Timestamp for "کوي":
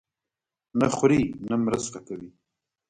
2.07-2.29